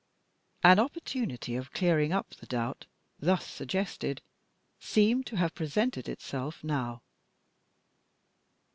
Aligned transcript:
An 0.63 0.79
opportunity 0.79 1.55
of 1.55 1.73
clearing 1.73 2.11
up 2.11 2.31
the 2.31 2.47
doubt 2.47 2.87
thus 3.19 3.45
suggested 3.45 4.23
seemed 4.79 5.27
to 5.27 5.35
have 5.35 5.53
presented 5.53 6.09
itself 6.09 6.63
now. 6.63 7.03